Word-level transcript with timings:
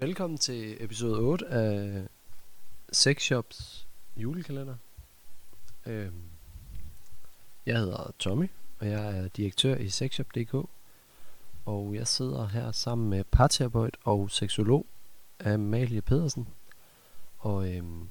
Velkommen 0.00 0.38
til 0.38 0.84
episode 0.84 1.18
8 1.18 1.46
af 1.46 2.02
Sex 2.92 3.22
Shops 3.22 3.86
julekalender. 4.16 4.76
Øhm, 5.86 6.22
jeg 7.66 7.78
hedder 7.78 8.12
Tommy, 8.18 8.50
og 8.78 8.88
jeg 8.88 9.18
er 9.18 9.28
direktør 9.28 9.76
i 9.76 9.88
sexshop.dk. 9.88 10.54
Og 11.64 11.94
jeg 11.94 12.06
sidder 12.06 12.46
her 12.46 12.72
sammen 12.72 13.10
med 13.10 13.24
parterapeut 13.24 13.96
og 14.04 14.30
seksolog 14.30 14.86
Amalie 15.44 16.02
Pedersen. 16.02 16.48
Og 17.38 17.74
øhm, 17.74 18.08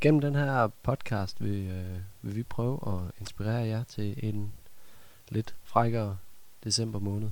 gennem 0.00 0.20
den 0.20 0.34
her 0.34 0.68
podcast 0.82 1.42
vil, 1.42 1.66
øh, 1.68 2.00
vil 2.22 2.36
vi 2.36 2.42
prøve 2.42 2.78
at 2.86 3.12
inspirere 3.20 3.66
jer 3.66 3.84
til 3.84 4.14
en 4.22 4.52
lidt 5.28 5.54
frækkere 5.64 6.18
december 6.64 6.98
måned. 6.98 7.30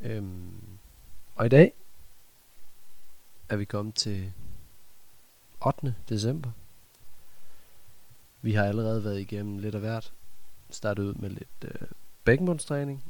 Øhm, 0.00 0.78
og 1.34 1.46
i 1.46 1.48
dag 1.48 1.72
er 3.48 3.56
vi 3.56 3.64
kommet 3.64 3.94
til 3.94 4.32
8. 5.66 5.94
december. 6.08 6.50
Vi 8.42 8.52
har 8.52 8.64
allerede 8.64 9.04
været 9.04 9.20
igennem 9.20 9.58
lidt 9.58 9.74
af 9.74 9.80
hvert. 9.80 10.12
Startet 10.70 11.02
ud 11.02 11.14
med 11.14 11.30
lidt 11.30 11.64
øh, 11.64 11.88
bækkenbundstræning. 12.24 13.04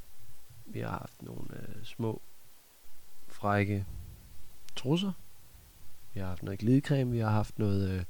Vi 0.67 0.81
har 0.81 0.91
haft 0.91 1.23
nogle 1.23 1.47
øh, 1.53 1.85
små 1.85 2.21
frække 3.29 3.87
trusser. 4.77 5.13
Vi 6.15 6.21
har 6.21 6.27
haft 6.27 6.43
noget 6.43 6.59
glidecreme. 6.59 7.11
Vi 7.11 7.19
har 7.19 7.31
haft 7.31 7.59
noget, 7.59 7.91
øh, 7.91 8.05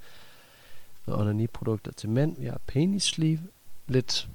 noget 1.07 1.23
onani-produkter 1.23 1.93
til 1.93 2.09
mænd. 2.09 2.37
Vi 2.37 2.47
har 2.47 2.61
penis 2.67 3.03
sleeve. 3.03 3.41
Lidt 3.87 4.29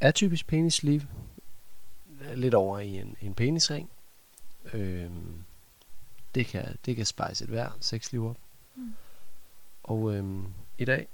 atypisk 0.00 0.46
penis 0.46 0.74
sleeve. 0.74 1.06
Lidt 2.34 2.54
over 2.54 2.78
i 2.78 2.98
en, 2.98 3.16
en 3.20 3.34
penisring. 3.34 3.90
Øh, 4.72 5.10
det 6.34 6.46
kan, 6.46 6.76
det 6.86 6.96
kan 6.96 7.06
spice 7.06 7.44
et 7.44 7.50
hver 7.50 7.70
sexliv 7.80 8.26
op. 8.26 8.36
Mm. 8.74 8.94
Og 9.82 10.14
øhm, 10.14 10.52
i 10.78 10.84
dag 10.84 11.08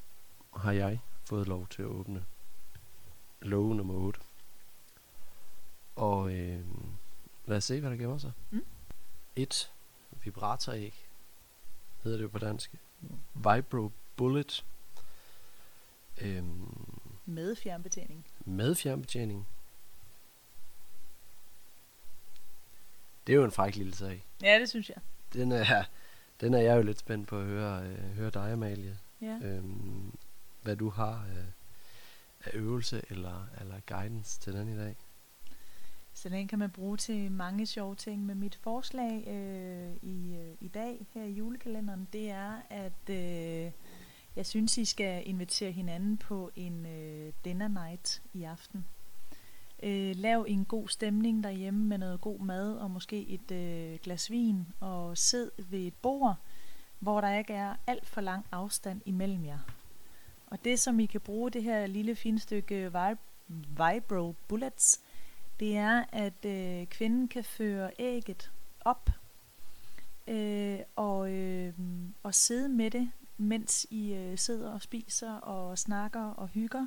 har 0.57 0.73
jeg 0.73 1.01
fået 1.25 1.49
lov 1.49 1.67
til 1.69 1.83
at 1.83 1.89
åbne 1.89 2.25
låge 3.43 3.75
nummer 3.77 3.95
8. 3.95 4.21
Og 5.97 6.33
øhm, 6.35 6.87
lad 7.47 7.57
os 7.57 7.65
se, 7.65 7.81
hvad 7.81 7.91
der 7.91 7.97
gemmer 7.97 8.19
sig. 8.19 8.33
Mm. 8.51 8.65
Et 9.37 9.73
vibratoræg 10.25 11.09
hedder 12.03 12.17
det 12.19 12.25
jo 12.25 12.29
på 12.29 12.39
dansk. 12.39 12.75
Vibro 13.35 13.91
Bullet. 14.17 14.65
Øhm, 16.21 17.01
Med 17.27 17.57
fjernbetjening. 17.57 18.27
med 18.45 18.75
fjernbetjening. 18.75 19.49
Det 23.31 23.37
er 23.37 23.41
jo 23.41 23.45
en 23.45 23.51
fræk 23.51 23.77
lille 23.77 23.95
sag. 23.95 24.27
Ja, 24.43 24.59
det 24.61 24.69
synes 24.69 24.89
jeg. 24.89 24.97
Den 25.33 25.53
er, 25.53 25.85
den 26.41 26.55
er 26.55 26.59
jeg 26.59 26.77
jo 26.77 26.83
lidt 26.83 26.99
spændt 26.99 27.29
på 27.29 27.39
at 27.39 27.47
høre, 27.47 27.83
øh, 27.87 28.17
høre 28.17 28.31
dig, 28.31 28.53
Amalie. 28.53 28.99
Ja. 29.23 29.39
Øhm, 29.43 30.13
hvad 30.63 30.77
du 30.77 30.89
har 30.89 31.27
øh, 31.31 31.45
af 32.45 32.51
øvelse 32.55 33.03
eller, 33.11 33.47
eller 33.61 33.75
guidance 33.87 34.41
til 34.41 34.53
den 34.53 34.69
i 34.69 34.77
dag. 34.77 34.97
Så 36.15 36.29
den 36.29 36.49
kan 36.49 36.59
man 36.59 36.71
bruge 36.71 36.97
til 36.97 37.33
mange 37.33 37.67
sjove 37.67 37.95
ting. 37.95 38.27
Men 38.27 38.41
mit 38.41 38.55
forslag 38.55 39.25
øh, 39.29 39.97
i, 40.03 40.37
øh, 40.37 40.55
i 40.61 40.69
dag 40.69 41.07
her 41.15 41.25
i 41.25 41.33
julekalenderen, 41.33 42.09
det 42.13 42.31
er, 42.31 42.53
at 42.71 43.11
øh, 43.11 43.73
jeg 44.37 44.47
synes, 44.47 44.79
I 44.79 44.85
skal 44.85 45.23
invitere 45.29 45.73
hinanden 45.73 46.17
på 46.17 46.51
en 46.57 46.87
øh, 46.87 47.33
dinner 47.45 47.69
night 47.69 48.23
i 48.33 48.45
aften. 48.45 48.87
Øh, 49.83 50.17
lav 50.17 50.45
en 50.49 50.65
god 50.65 50.89
stemning 50.89 51.45
derhjemme 51.45 51.85
med 51.85 51.99
noget 51.99 52.21
god 52.21 52.39
mad 52.39 52.77
og 52.77 52.91
måske 52.91 53.27
et 53.29 53.51
øh, 53.51 53.99
glas 54.03 54.31
vin 54.31 54.67
og 54.81 55.19
sid 55.19 55.51
ved 55.59 55.79
et 55.79 55.95
bord, 56.03 56.37
hvor 56.99 57.21
der 57.21 57.39
ikke 57.39 57.53
er 57.53 57.77
alt 57.87 58.07
for 58.07 58.21
lang 58.21 58.47
afstand 58.53 59.01
imellem 59.05 59.45
jer. 59.45 59.59
Og 60.47 60.65
det, 60.65 60.81
som 60.81 61.01
I 61.01 61.07
kan 61.07 61.21
bruge 61.21 61.51
det 61.51 61.63
her 61.63 61.87
lille 61.87 62.17
fine 62.17 62.39
stykke 62.39 62.91
vib- 62.95 63.19
Vibro 63.49 64.35
Bullets, 64.49 65.01
det 65.61 65.77
er, 65.77 66.05
at 66.13 66.45
øh, 66.45 66.87
kvinden 66.87 67.29
kan 67.29 67.45
føre 67.45 67.91
ægget 67.99 68.51
op 68.81 69.11
øh, 70.27 70.79
og, 70.97 71.33
øh, 71.33 71.73
og 72.23 72.35
sidde 72.35 72.69
med 72.69 72.91
det, 72.91 73.11
mens 73.37 73.87
I 73.91 74.13
øh, 74.13 74.39
sidder 74.39 74.71
og 74.71 74.83
spiser 74.83 75.33
og 75.33 75.79
snakker 75.79 76.25
og 76.25 76.49
hygger. 76.49 76.87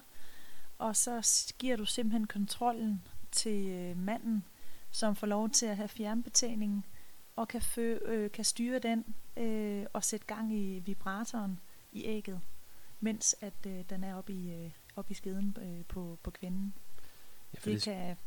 Og 0.83 0.95
så 0.95 1.53
giver 1.59 1.75
du 1.77 1.85
simpelthen 1.85 2.27
kontrollen 2.27 3.01
til 3.31 3.67
øh, 3.67 3.97
manden, 3.97 4.43
som 4.91 5.15
får 5.15 5.27
lov 5.27 5.49
til 5.49 5.65
at 5.65 5.77
have 5.77 5.87
fjernbetjeningen 5.87 6.85
og 7.35 7.47
kan, 7.47 7.61
fø, 7.61 7.97
øh, 8.05 8.31
kan 8.31 8.45
styre 8.45 8.79
den 8.79 9.05
øh, 9.37 9.85
og 9.93 10.03
sætte 10.03 10.25
gang 10.25 10.53
i 10.53 10.79
vibratoren 10.79 11.59
i 11.91 12.05
ægget, 12.05 12.41
mens 12.99 13.35
at 13.41 13.53
øh, 13.67 13.83
den 13.89 14.03
er 14.03 14.15
oppe 14.15 14.33
i, 14.33 14.51
øh, 14.53 14.71
op 14.95 15.11
i 15.11 15.13
skeden 15.13 15.57
øh, 15.61 15.85
på, 15.85 16.17
på 16.23 16.31
kvinden. 16.31 16.73
Ja, 17.53 17.57
Det 17.65 17.65
det, 17.65 17.83
kan, 17.83 18.17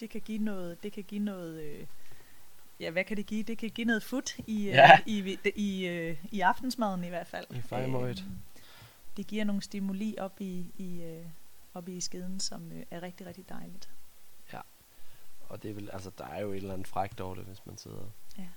det 0.00 0.10
kan 0.10 0.20
give 0.20 0.38
noget, 0.38 0.82
det 0.82 0.92
kan 0.92 1.04
give 1.04 1.20
noget, 1.24 1.62
øh, 1.62 1.86
ja, 2.80 2.90
hvad 2.90 3.04
kan 3.04 3.16
det 3.16 3.26
give? 3.26 3.42
Det 3.42 3.58
kan 3.58 3.70
give 3.70 3.84
noget 3.84 4.02
fut 4.02 4.36
i, 4.46 4.58
øh, 4.68 4.74
Ja. 4.74 5.00
i, 5.06 5.38
i, 5.44 5.50
i, 5.56 5.86
øh, 5.86 6.24
i 6.32 6.40
aftensmaden 6.40 7.04
i 7.04 7.08
hvert 7.08 7.26
fald. 7.28 7.46
I 7.50 7.60
fejemøjet. 7.60 8.24
Øhm, 8.26 8.38
det 9.18 9.26
giver 9.26 9.44
nogle 9.44 9.62
stimuli 9.62 10.14
op 10.18 10.40
i, 10.40 10.72
i, 10.76 11.02
øh, 11.02 11.26
op 11.74 11.88
i 11.88 12.00
skeden, 12.00 12.40
som 12.40 12.72
øh, 12.72 12.82
er 12.90 13.02
rigtig, 13.02 13.26
rigtig 13.26 13.48
dejligt. 13.48 13.90
og 15.48 15.62
det 15.62 15.70
er 15.70 15.74
vel, 15.74 15.90
altså, 15.92 16.10
der 16.18 16.24
er 16.24 16.40
jo 16.40 16.50
et 16.52 16.56
eller 16.56 16.72
andet 16.74 16.86
frækt 16.88 17.20
over 17.20 17.34
det, 17.34 17.44
hvis 17.44 17.66
man 17.66 17.78
sidder 17.78 18.10
Ja. 18.38 18.48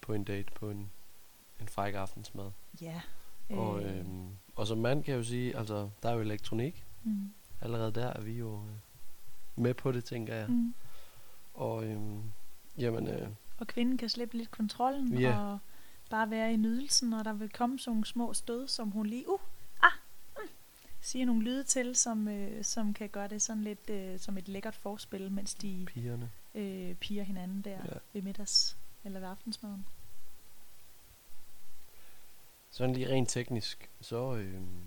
på 0.00 0.12
en 0.14 0.24
date 0.24 0.52
på 0.54 0.70
en, 0.70 0.90
en 1.60 1.68
fræk 1.68 1.94
aftensmad. 1.94 2.50
Ja. 2.80 3.00
Og, 3.50 3.82
øhm, 3.82 4.28
og 4.56 4.66
som 4.66 4.78
mand 4.78 5.04
kan 5.04 5.12
jeg 5.12 5.18
jo 5.18 5.24
sige, 5.24 5.56
altså, 5.56 5.90
der 6.02 6.08
er 6.10 6.14
jo 6.14 6.20
elektronik. 6.20 6.84
mm, 7.04 7.32
Allerede 7.60 7.92
der 7.92 8.06
er 8.06 8.20
vi 8.20 8.32
jo 8.32 8.56
øh, 8.56 8.72
med 9.62 9.74
på 9.74 9.92
det, 9.92 10.04
tænker 10.04 10.34
jeg. 10.34 10.48
mm. 10.50 10.74
Og 11.54 11.84
øhm, 11.84 12.22
jamen, 12.78 13.06
øh, 13.08 13.28
Og 13.58 13.66
kvinden 13.66 13.98
kan 13.98 14.08
slippe 14.08 14.36
lidt 14.36 14.50
kontrollen 14.50 15.18
Ja. 15.18 15.38
og 15.38 15.58
bare 16.10 16.30
være 16.30 16.52
i 16.52 16.56
nydelsen, 16.56 17.12
og 17.12 17.24
der 17.24 17.32
vil 17.32 17.50
komme 17.52 17.78
sådan 17.78 17.90
nogle 17.90 18.06
små 18.06 18.32
stød, 18.34 18.68
som 18.68 18.90
hun 18.90 19.06
lige, 19.06 19.30
uh, 19.30 19.40
siger 21.04 21.26
nogle 21.26 21.42
lyde 21.42 21.64
til, 21.64 21.96
som, 21.96 22.28
øh, 22.28 22.64
som 22.64 22.94
kan 22.94 23.08
gøre 23.08 23.28
det 23.28 23.42
sådan 23.42 23.62
lidt 23.62 23.90
øh, 23.90 24.18
som 24.20 24.38
et 24.38 24.48
lækkert 24.48 24.74
forspil, 24.74 25.30
mens 25.32 25.54
de 25.54 25.84
pigerne. 25.86 26.30
øh, 26.54 26.94
piger 26.94 27.22
hinanden 27.22 27.62
der 27.62 27.70
Ja. 27.70 27.98
ved 28.12 28.22
middags 28.22 28.76
eller 29.04 29.20
ved 29.20 29.28
aftensmaden. 29.28 29.86
Sådan 32.70 32.94
lige 32.94 33.08
rent 33.08 33.28
teknisk, 33.28 33.90
så, 34.00 34.34
øhm, 34.36 34.82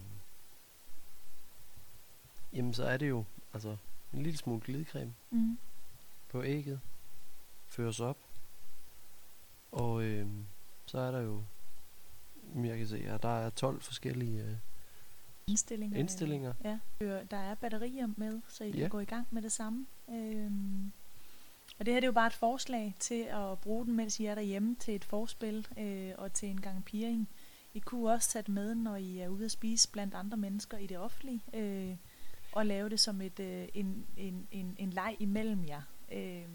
jamen, 2.53 2.73
så 2.73 2.85
er 2.85 2.97
det 2.97 3.09
jo, 3.09 3.25
altså, 3.53 3.77
en 4.13 4.23
lille 4.23 4.37
smule 4.37 4.61
glidecreme 4.61 5.13
Mm. 5.31 5.57
på 6.29 6.43
ægget, 6.43 6.79
føres 7.67 7.99
op, 7.99 8.17
og 9.71 10.03
øhm, 10.03 10.45
så 10.85 10.97
er 10.99 11.11
der 11.11 11.19
jo, 11.19 11.43
jeg 12.55 12.77
kan 12.77 12.87
se 12.87 13.01
her, 13.01 13.17
der 13.17 13.29
er 13.39 13.49
12 13.49 13.81
forskellige, 13.81 14.43
øh, 14.43 14.55
Indstillinger. 15.55 15.97
Indstillinger. 15.99 16.53
Ja. 16.63 16.79
Øh, 17.01 17.21
Der 17.31 17.37
er 17.37 17.55
batterier 17.55 18.07
med, 18.17 18.41
så 18.47 18.63
I 18.63 18.69
Ja. 18.71 18.77
kan 18.79 18.89
gå 18.89 18.99
i 18.99 19.05
gang 19.05 19.27
med 19.31 19.41
det 19.41 19.51
samme. 19.51 19.85
Øhm, 20.09 20.91
og 21.79 21.85
det 21.85 21.93
her 21.93 21.99
det 21.99 22.03
er 22.03 22.07
jo 22.07 22.11
bare 22.11 22.27
et 22.27 22.33
forslag 22.33 22.95
til 22.99 23.21
at 23.29 23.59
bruge 23.59 23.85
den, 23.85 23.95
mens 23.95 24.19
I 24.19 24.25
er 24.25 24.35
derhjemme 24.35 24.75
til 24.75 24.95
et 24.95 25.03
forspil 25.05 25.67
øh, 25.79 26.11
og 26.17 26.33
til 26.33 26.49
en 26.49 26.61
gang 26.61 26.85
piring. 26.85 27.29
I 27.73 27.79
kunne 27.79 28.11
også 28.11 28.29
tage 28.29 28.43
det 28.43 28.53
med, 28.53 28.75
når 28.75 28.95
I 28.95 29.19
er 29.19 29.27
ude 29.27 29.45
at 29.45 29.51
spise 29.51 29.89
blandt 29.91 30.13
andre 30.13 30.37
mennesker 30.37 30.77
i 30.77 30.87
det 30.87 30.97
offentlige, 30.97 31.41
øh, 31.53 31.95
og 32.51 32.65
lave 32.65 32.89
det 32.89 32.99
som 32.99 33.21
et, 33.21 33.39
øh, 33.39 33.67
en, 33.73 34.05
en, 34.17 34.47
en, 34.51 34.75
en 34.79 34.89
leg 34.89 35.15
imellem 35.19 35.65
jer. 35.67 35.81
Øh, 36.11 36.45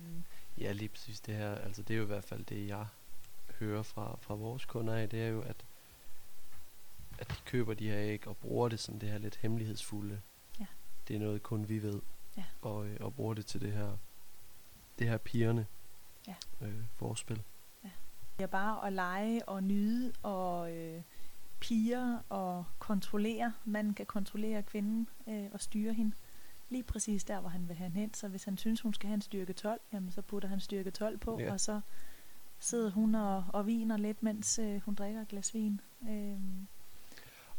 ja 0.58 0.72
lige 0.72 0.88
præcis 0.88 1.20
det 1.20 1.34
her, 1.34 1.54
altså 1.54 1.82
det 1.82 1.94
er 1.94 1.98
jo 1.98 2.04
i 2.04 2.06
hvert 2.06 2.24
fald 2.24 2.44
det, 2.44 2.68
jeg 2.68 2.86
hører 3.58 3.82
fra, 3.82 4.18
fra 4.20 4.34
vores 4.34 4.64
kunder 4.64 4.94
af, 4.94 5.08
det 5.08 5.22
er 5.22 5.28
jo, 5.28 5.40
at, 5.40 5.64
at 7.20 7.28
de 7.28 7.34
køber 7.44 7.74
de 7.74 7.88
her 7.88 7.98
æg 7.98 8.26
og 8.28 8.36
bruger 8.36 8.68
det 8.68 8.80
som 8.80 8.98
det 8.98 9.08
her 9.08 9.18
lidt 9.18 9.36
hemmelighedsfulde. 9.36 10.20
Ja. 10.60 10.66
Det 11.08 11.16
er 11.16 11.20
noget 11.20 11.42
kun 11.42 11.68
vi 11.68 11.82
ved, 11.82 12.00
Ja. 12.36 12.44
og, 12.62 12.86
øh, 12.88 12.96
og 13.00 13.14
bruger 13.14 13.34
det 13.34 13.46
til 13.46 13.60
det 13.60 13.72
her, 13.72 13.96
det 14.98 15.08
her 15.08 15.16
pigerne 15.18 15.66
Ja. 16.28 16.34
øh, 16.60 16.74
forspil. 16.96 17.42
Det 18.38 18.44
er 18.44 18.46
bare 18.46 18.86
at 18.86 18.92
lege 18.92 19.48
og 19.48 19.62
nyde 19.62 20.12
og 20.22 20.72
øh, 20.76 21.02
piger 21.60 22.18
og 22.28 22.64
kontrollere. 22.78 23.52
Man 23.64 23.94
kan 23.94 24.06
kontrollere 24.06 24.62
kvinden 24.62 25.08
øh, 25.28 25.46
og 25.52 25.60
styre 25.60 25.92
hende 25.92 26.12
lige 26.68 26.82
præcis 26.82 27.24
der, 27.24 27.40
hvor 27.40 27.48
han 27.50 27.68
vil 27.68 27.76
have 27.76 27.84
hende 27.90 28.00
hen. 28.00 28.14
Så 28.14 28.28
hvis 28.28 28.44
han 28.44 28.56
synes, 28.58 28.80
hun 28.80 28.94
skal 28.94 29.06
have 29.06 29.14
en 29.14 29.20
styrke 29.22 29.52
12, 29.52 29.80
jamen 29.92 30.10
så 30.10 30.22
putter 30.22 30.48
han 30.48 30.60
styrke 30.60 30.90
12 30.90 31.18
på, 31.18 31.38
Ja. 31.40 31.52
og 31.52 31.60
så 31.60 31.80
sidder 32.58 32.90
hun 32.90 33.14
og, 33.14 33.44
og 33.48 33.66
viner 33.66 33.96
lidt, 33.96 34.22
mens 34.22 34.58
øh, 34.58 34.80
hun 34.80 34.94
drikker 34.94 35.20
et 35.22 35.28
glas 35.28 35.54
vin. 35.54 35.80
Øhm, 36.08 36.66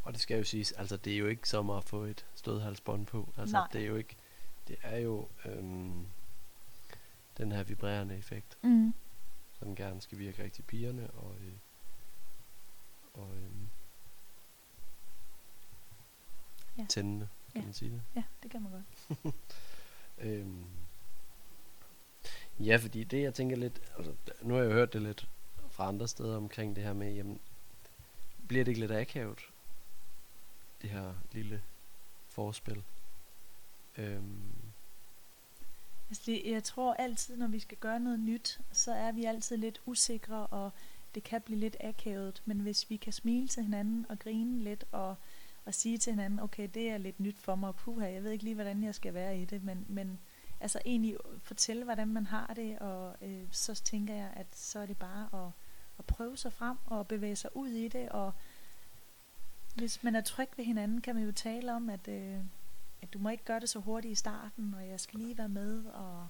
Og 0.02 0.12
det 0.12 0.20
skal 0.20 0.36
jo 0.38 0.44
siges, 0.44 0.72
altså 0.72 0.96
det 0.96 1.12
er 1.12 1.16
jo 1.18 1.26
ikke 1.26 1.48
som 1.48 1.70
at 1.70 1.84
få 1.84 2.02
et 2.04 2.26
stødhalsbånd 2.34 3.06
på. 3.06 3.32
Altså 3.36 3.56
Nej. 3.56 3.68
det 3.72 3.80
er 3.82 3.86
jo 3.86 3.96
ikke, 3.96 4.16
det 4.68 4.76
er 4.82 4.98
jo 4.98 5.28
øhm, 5.44 6.06
den 7.38 7.52
her 7.52 7.62
vibrerende 7.62 8.16
effekt. 8.16 8.58
mm, 8.62 8.94
så 9.58 9.64
den 9.64 9.76
gerne 9.76 10.00
skal 10.00 10.18
virke 10.18 10.42
rigtig 10.42 10.64
pigerne, 10.64 11.10
og, 11.10 11.34
øh, 11.40 11.52
og 13.14 13.28
øh, 13.36 13.50
Ja. 16.78 16.86
tændende, 16.88 17.28
kan 17.52 17.60
Ja. 17.60 17.64
man 17.64 17.74
sige 17.74 17.90
det. 17.90 18.02
Ja, 18.16 18.22
det 18.42 18.50
kan 18.50 18.62
man 18.62 18.72
godt. 18.72 19.34
Øhm, 20.18 20.64
ja, 22.60 22.76
fordi 22.76 23.04
det 23.04 23.22
jeg 23.22 23.34
tænker 23.34 23.56
lidt, 23.56 23.80
altså, 23.96 24.14
nu 24.42 24.54
har 24.54 24.60
jeg 24.62 24.68
jo 24.70 24.74
hørt 24.74 24.92
det 24.92 25.02
lidt 25.02 25.28
fra 25.70 25.88
andre 25.88 26.08
steder 26.08 26.36
omkring 26.36 26.76
det 26.76 26.84
her 26.84 26.92
med, 26.92 27.12
jamen, 27.14 27.40
bliver 28.48 28.64
det 28.64 28.70
ikke 28.70 28.80
lidt 28.80 28.92
akavet, 28.92 29.38
det 30.82 30.90
her 30.90 31.14
lille 31.32 31.62
forspil? 32.28 32.82
Øhm, 33.98 34.52
Altså 36.12 36.40
jeg 36.44 36.64
tror 36.64 36.94
altid, 36.94 37.36
når 37.36 37.46
vi 37.46 37.58
skal 37.58 37.78
gøre 37.78 38.00
noget 38.00 38.20
nyt, 38.20 38.60
så 38.72 38.92
er 38.92 39.12
vi 39.12 39.24
altid 39.24 39.56
lidt 39.56 39.80
usikre, 39.86 40.46
og 40.46 40.70
det 41.14 41.24
kan 41.24 41.40
blive 41.40 41.60
lidt 41.60 41.76
akavet. 41.80 42.42
Men 42.44 42.60
hvis 42.60 42.90
vi 42.90 42.96
kan 42.96 43.12
smile 43.12 43.48
til 43.48 43.62
hinanden 43.62 44.06
og 44.08 44.18
grine 44.18 44.58
lidt, 44.58 44.84
og, 44.92 45.14
og 45.64 45.74
sige 45.74 45.98
til 45.98 46.12
hinanden, 46.12 46.40
okay, 46.40 46.68
det 46.74 46.90
er 46.90 46.98
lidt 46.98 47.20
nyt 47.20 47.38
for 47.38 47.54
mig, 47.54 47.74
puha, 47.74 48.12
jeg 48.12 48.24
ved 48.24 48.30
ikke 48.30 48.44
lige, 48.44 48.54
hvordan 48.54 48.82
jeg 48.84 48.94
skal 48.94 49.14
være 49.14 49.38
i 49.38 49.44
det, 49.44 49.64
men, 49.64 49.86
men 49.88 50.18
altså 50.60 50.80
egentlig 50.84 51.16
fortælle, 51.42 51.84
hvordan 51.84 52.08
man 52.08 52.26
har 52.26 52.52
det, 52.56 52.78
og 52.78 53.16
øh, 53.22 53.42
så 53.50 53.74
tænker 53.74 54.14
jeg, 54.14 54.30
at 54.36 54.46
så 54.52 54.78
er 54.78 54.86
det 54.86 54.98
bare 54.98 55.46
at, 55.46 55.52
at 55.98 56.04
prøve 56.04 56.36
sig 56.36 56.52
frem, 56.52 56.76
og 56.86 57.08
bevæge 57.08 57.36
sig 57.36 57.56
ud 57.56 57.68
i 57.68 57.88
det, 57.88 58.08
og 58.08 58.32
hvis 59.74 60.02
man 60.02 60.14
er 60.14 60.20
tryg 60.20 60.48
ved 60.56 60.64
hinanden, 60.64 61.00
kan 61.00 61.14
man 61.14 61.24
jo 61.24 61.32
tale 61.32 61.72
om, 61.74 61.90
at... 61.90 62.08
Øh, 62.08 62.38
at 63.02 63.12
du 63.12 63.18
må 63.18 63.28
ikke 63.28 63.44
gøre 63.44 63.60
det 63.60 63.68
så 63.68 63.78
hurtigt 63.78 64.12
i 64.12 64.14
starten, 64.14 64.74
og 64.74 64.88
jeg 64.88 65.00
skal 65.00 65.20
lige 65.20 65.38
være 65.38 65.48
med, 65.48 65.84
og, 65.84 66.28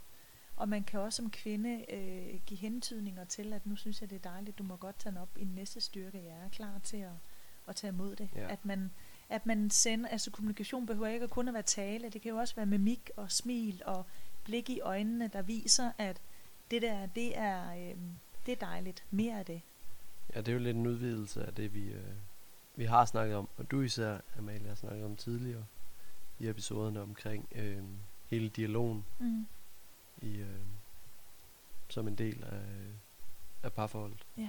og 0.56 0.68
man 0.68 0.84
kan 0.84 1.00
også 1.00 1.16
som 1.16 1.30
kvinde 1.30 1.84
øh, 1.92 2.40
give 2.46 2.58
hentydninger 2.58 3.24
til, 3.24 3.52
at 3.52 3.66
nu 3.66 3.76
synes 3.76 4.00
jeg, 4.00 4.10
det 4.10 4.16
er 4.16 4.30
dejligt, 4.30 4.58
du 4.58 4.62
må 4.62 4.76
godt 4.76 4.98
tage 4.98 5.10
den 5.10 5.20
op 5.20 5.38
i 5.38 5.44
næste 5.44 5.80
styrke, 5.80 6.24
jeg 6.24 6.44
er 6.44 6.48
klar 6.48 6.80
til 6.84 6.96
at, 6.96 7.12
at 7.68 7.76
tage 7.76 7.92
imod 7.92 8.16
det. 8.16 8.28
Ja. 8.36 8.52
At 8.52 8.64
man, 8.64 8.90
at 9.28 9.46
man 9.46 9.70
sender, 9.70 10.08
altså 10.08 10.30
kommunikation 10.30 10.86
behøver 10.86 11.06
ikke 11.06 11.28
kun 11.28 11.48
at 11.48 11.54
være 11.54 11.62
tale, 11.62 12.08
det 12.10 12.22
kan 12.22 12.30
jo 12.30 12.36
også 12.36 12.56
være 12.56 12.66
mimik 12.66 13.10
og 13.16 13.32
smil 13.32 13.82
og 13.86 14.06
blik 14.44 14.70
i 14.70 14.80
øjnene, 14.80 15.28
der 15.28 15.42
viser, 15.42 15.92
at 15.98 16.20
det 16.70 16.82
der, 16.82 17.06
det 17.06 17.38
er, 17.38 17.72
øh, 17.72 17.96
det 18.46 18.52
er 18.52 18.66
dejligt, 18.66 19.04
mere 19.10 19.38
af 19.38 19.46
det. 19.46 19.62
ja, 20.34 20.40
det 20.40 20.48
er 20.48 20.52
jo 20.52 20.58
lidt 20.58 20.76
en 20.76 20.86
udvidelse 20.86 21.44
af 21.44 21.54
det, 21.54 21.74
vi, 21.74 21.82
øh, 21.82 22.14
vi 22.74 22.84
har 22.84 23.04
snakket 23.04 23.36
om, 23.36 23.48
og 23.56 23.70
du 23.70 23.80
især, 23.80 24.18
Amalie, 24.38 24.68
har 24.68 24.74
snakket 24.74 25.04
om 25.04 25.16
tidligere 25.16 25.64
i 26.38 26.48
episoderne 26.48 27.00
omkring 27.02 27.48
øh, 27.54 27.82
hele 28.26 28.48
dialogen 28.48 29.04
Mm. 29.18 29.46
i, 30.22 30.36
øh, 30.36 30.60
som 31.88 32.08
en 32.08 32.14
del 32.14 32.44
af, 32.44 32.62
af 33.62 33.72
parforholdet. 33.72 34.26
Ja. 34.36 34.48